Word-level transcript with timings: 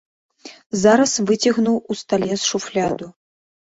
Зараз 0.85 1.13
выцягнуў 1.29 1.77
у 1.91 2.01
стале 2.03 2.43
шуфляду. 2.49 3.17